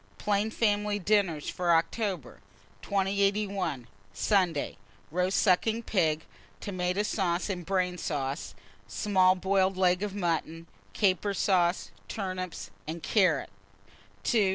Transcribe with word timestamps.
PLAIN 0.17 0.49
FAMILY 0.49 0.97
DINNERS 0.97 1.47
FOR 1.51 1.69
OCTOBER. 1.75 2.41
2081. 2.81 3.85
Sunday. 4.15 4.75
1. 5.11 5.21
Roast 5.23 5.37
sucking 5.39 5.83
pig, 5.83 6.25
tomata 6.59 7.03
sauce 7.05 7.51
and 7.51 7.63
brain 7.67 7.99
sauce; 7.99 8.55
small 8.87 9.35
boiled 9.35 9.77
leg 9.77 10.01
of 10.01 10.15
mutton, 10.15 10.65
caper 10.93 11.35
sauce, 11.35 11.91
turnips, 12.07 12.71
and 12.87 13.03
carrots. 13.03 13.51